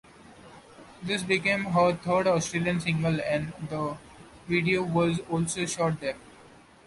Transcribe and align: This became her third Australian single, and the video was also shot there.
This 1.03 1.21
became 1.21 1.63
her 1.65 1.93
third 1.93 2.25
Australian 2.25 2.79
single, 2.79 3.21
and 3.21 3.53
the 3.69 3.97
video 4.47 4.81
was 4.81 5.19
also 5.29 5.67
shot 5.67 5.99
there. 5.99 6.17